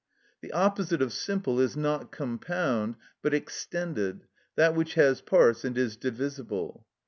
[0.41, 5.95] The opposite of simple is not compound, but extended, that which has parts and is
[5.95, 6.87] divisible.